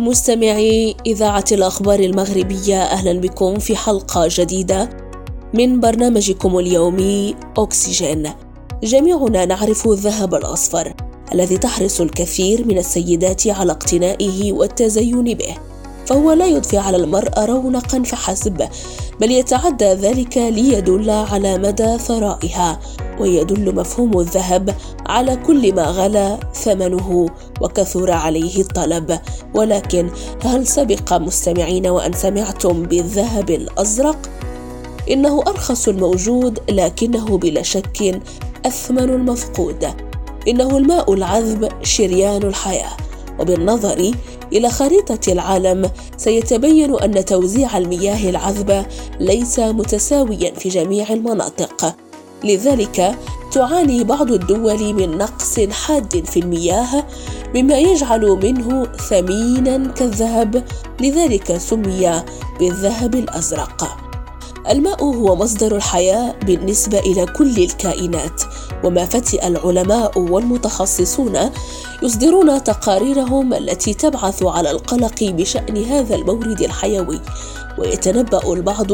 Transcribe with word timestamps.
مستمعي 0.00 0.96
إذاعة 1.06 1.44
الأخبار 1.52 2.00
المغربية 2.00 2.82
أهلا 2.82 3.20
بكم 3.20 3.58
في 3.58 3.76
حلقة 3.76 4.28
جديدة 4.30 4.90
من 5.54 5.80
برنامجكم 5.80 6.58
اليومي 6.58 7.34
أكسجين 7.58 8.30
جميعنا 8.82 9.44
نعرف 9.44 9.88
الذهب 9.88 10.34
الأصفر 10.34 10.94
الذي 11.32 11.58
تحرص 11.58 12.00
الكثير 12.00 12.66
من 12.66 12.78
السيدات 12.78 13.46
على 13.46 13.72
اقتنائه 13.72 14.52
والتزين 14.52 15.24
به. 15.24 15.56
فهو 16.06 16.32
لا 16.32 16.46
يضفي 16.46 16.78
على 16.78 16.96
المرأة 16.96 17.44
رونقا 17.44 18.02
فحسب 18.02 18.68
بل 19.20 19.30
يتعدى 19.30 19.84
ذلك 19.84 20.36
ليدل 20.36 21.10
على 21.10 21.58
مدى 21.58 21.98
ثرائها 21.98 22.80
ويدل 23.20 23.74
مفهوم 23.74 24.20
الذهب 24.20 24.74
على 25.06 25.36
كل 25.36 25.74
ما 25.74 25.82
غلا 25.82 26.40
ثمنه 26.54 27.28
وكثر 27.60 28.10
عليه 28.10 28.60
الطلب. 28.60 29.18
ولكن 29.54 30.10
هل 30.44 30.66
سبق 30.66 31.12
مستمعين 31.12 31.86
وأن 31.86 32.12
سمعتم 32.12 32.82
بالذهب 32.82 33.50
الأزرق؟ 33.50 34.18
إنه 35.10 35.42
أرخص 35.46 35.88
الموجود 35.88 36.58
لكنه 36.70 37.38
بلا 37.38 37.62
شك 37.62 38.20
أثمن 38.66 39.10
المفقود. 39.10 39.86
إنه 40.48 40.76
الماء 40.76 41.12
العذب 41.12 41.68
شريان 41.82 42.42
الحياة. 42.42 42.96
وبالنظر 43.38 44.12
إلى 44.52 44.70
خريطة 44.70 45.32
العالم. 45.32 45.90
سيتبين 46.16 46.94
أن 46.94 47.24
توزيع 47.24 47.78
المياه 47.78 48.30
العذبه 48.30 48.86
ليس 49.20 49.58
متساويا 49.58 50.54
في 50.54 50.68
جميع 50.68 51.12
المناطق. 51.12 51.96
لذلك 52.44 53.18
تعاني 53.52 54.04
بعض 54.04 54.32
الدول 54.32 54.94
من 54.94 55.18
نقص 55.18 55.60
حاد 55.60 56.24
في 56.26 56.40
المياه 56.40 57.06
مما 57.54 57.78
يجعل 57.78 58.38
منه 58.42 58.86
ثمينا 59.08 59.92
كالذهب. 59.92 60.64
لذلك 61.00 61.58
سمي 61.58 62.22
بالذهب 62.60 63.14
الأزرق. 63.14 63.99
الماء 64.68 65.04
هو 65.04 65.36
مصدر 65.36 65.76
الحياة 65.76 66.34
بالنسبة 66.46 66.98
إلى 66.98 67.26
كل 67.26 67.58
الكائنات 67.58 68.42
وما 68.84 69.04
فتئ 69.04 69.46
العلماء 69.46 70.18
والمتخصصون 70.18 71.50
يصدرون 72.02 72.64
تقاريرهم 72.64 73.54
التي 73.54 73.94
تبعث 73.94 74.42
على 74.42 74.70
القلق 74.70 75.24
بشأن 75.24 75.84
هذا 75.84 76.14
المورد 76.14 76.60
الحيوي. 76.60 77.20
ويتنبأ 77.78 78.52
البعض 78.52 78.92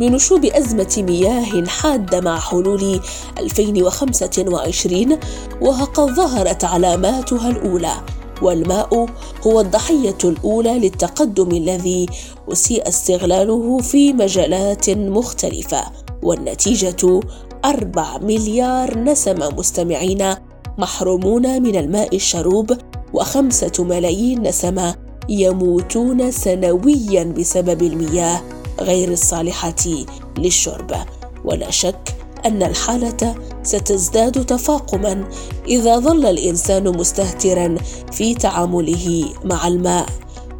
بنشوب 0.00 0.44
أزمة 0.44 1.04
مياه 1.08 1.64
حادة 1.66 2.20
مع 2.20 2.38
حلول 2.38 3.00
2025 3.38 5.18
وقد 5.60 6.14
ظهرت 6.14 6.64
علاماتها 6.64 7.50
الأولى. 7.50 7.94
والماء 8.42 9.06
هو 9.46 9.60
الضحية 9.60 10.18
الأولى 10.24 10.78
للتقدم 10.78 11.50
الذي 11.50 12.06
أسيء 12.52 12.88
استغلاله 12.88 13.78
في 13.78 14.12
مجالات 14.12 14.90
مختلفة 14.90 15.82
والنتيجة 16.22 17.20
أربع 17.64 18.18
مليار 18.18 18.98
نسمة 18.98 19.48
مستمعين 19.58 20.34
محرومون 20.78 21.62
من 21.62 21.76
الماء 21.76 22.16
الشروب 22.16 22.78
وخمسة 23.12 23.84
ملايين 23.84 24.42
نسمة 24.42 24.94
يموتون 25.28 26.30
سنويا 26.30 27.24
بسبب 27.24 27.82
المياه 27.82 28.42
غير 28.80 29.12
الصالحة 29.12 30.04
للشرب. 30.38 30.92
ولا 31.44 31.70
شك 31.70 32.01
أن 32.46 32.62
الحالة 32.62 33.34
ستزداد 33.62 34.44
تفاقما 34.46 35.24
إذا 35.68 35.98
ظل 35.98 36.26
الإنسان 36.26 36.96
مستهترا 36.96 37.76
في 38.12 38.34
تعامله 38.34 39.24
مع 39.44 39.66
الماء. 39.68 40.06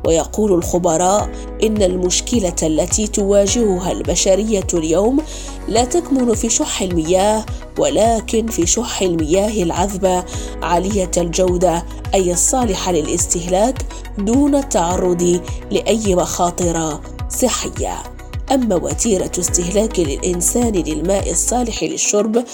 ويقول 0.07 0.53
الخبراء 0.53 1.31
إن 1.63 1.83
المشكلة 1.83 2.57
التي 2.63 3.07
تواجهها 3.07 3.93
البشرية 3.93 4.67
اليوم 4.75 5.21
لا 5.69 5.85
تكمن 5.85 6.35
في 6.35 6.49
شح 6.49 6.83
المياه 6.83 7.45
ولكن 7.79 8.47
في 8.47 8.67
شح 8.67 9.03
المياه 9.03 9.63
العذبه 9.63 10.25
عالية 10.63 11.11
الجودة 11.17 11.85
أي 12.15 12.33
الصالحه 12.33 12.93
للاستهلاك 12.93 13.79
دون 14.19 14.55
التعرض 14.55 15.41
لأي 15.71 16.15
مخاطر 16.15 17.01
صحية. 17.29 18.12
أما 18.51 18.77
وتيرة 18.77 19.31
استهلاك 19.39 19.99
الإنسان 19.99 20.73
للماء 20.73 21.31
الصالح 21.31 21.83
للشرب 21.83 22.45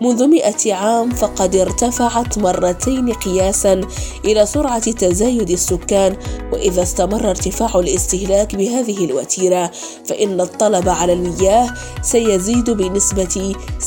منذ 0.00 0.26
مئة 0.26 0.74
عام 0.74 1.10
فقد 1.10 1.56
ارتفعت 1.56 2.38
مرتين 2.38 3.12
قياسا 3.12 3.80
إلى 4.24 4.46
سرعة 4.46 4.92
تزايد 4.92 5.50
السكان 5.50 6.16
وإذا 6.52 6.82
استمر 6.82 7.30
ارتفاع 7.30 7.80
الاستهلاك 7.80 8.54
بهذه 8.54 9.04
الوتيرة 9.04 9.70
فإن 10.06 10.40
الطلب 10.40 10.88
على 10.88 11.12
المياه 11.12 11.74
سيزيد 12.02 12.70
بنسبة 12.70 13.54
650% 13.80 13.84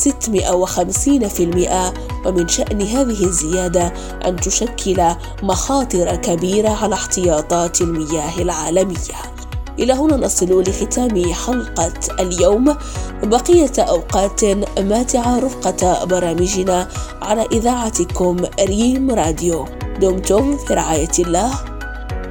ومن 2.26 2.48
شأن 2.48 2.82
هذه 2.82 3.24
الزيادة 3.24 3.94
أن 4.26 4.36
تشكل 4.36 5.04
مخاطر 5.44 6.16
كبيرة 6.16 6.70
على 6.70 6.96
احتياطات 6.96 7.82
المياه 7.82 8.42
العالمية. 8.42 9.41
إلى 9.80 9.94
هنا 9.94 10.18
نصل 10.18 10.62
لختام 10.62 11.34
حلقة 11.34 11.94
اليوم. 12.20 12.76
بقية 13.24 13.72
أوقات 13.80 14.46
ماتعة 14.80 15.40
رفقة 15.40 16.06
برامجنا 16.06 16.88
على 17.22 17.46
إذاعتكم 17.52 18.38
ريم 18.60 19.12
راديو. 19.12 19.66
دمتم 20.02 20.58
في 20.58 20.74
رعاية 20.74 21.12
الله. 21.20 21.52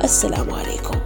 السلام 0.04 0.50
عليكم. 0.50 1.00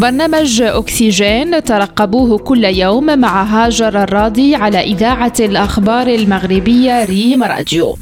برنامج 0.00 0.62
أكسجين 0.62 1.64
ترقبوه 1.64 2.38
كل 2.38 2.64
يوم 2.64 3.18
مع 3.18 3.42
هاجر 3.42 4.02
الراضي 4.02 4.54
على 4.54 4.80
إذاعة 4.80 5.32
الأخبار 5.40 6.06
المغربية 6.06 7.04
ريم 7.04 7.42
راديو. 7.42 7.96